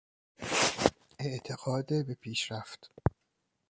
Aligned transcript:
اعتقاد 1.19 1.93
به 2.07 2.13
پیشرفت 2.13 2.91